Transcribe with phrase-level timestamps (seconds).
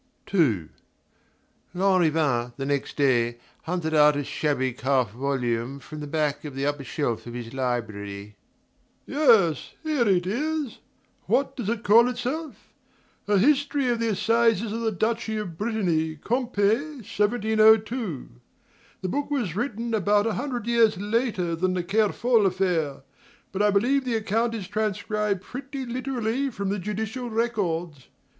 [0.33, 0.69] II
[1.75, 6.65] Lanrivain, the next day, hunted out a shabby calf volume from the back of an
[6.65, 8.35] upper shelf of his library.
[9.05, 10.79] "Yes here it is.
[11.27, 12.73] What does it call itself?
[13.27, 16.15] A History of the Assizes of the Duchy of Brittany.
[16.15, 18.29] Quimper, 1702.
[19.03, 23.03] The book was written about a hundred years later than the Kerfol affair;
[23.51, 28.07] but I believe the account is transcribed pretty literally from the judicial records.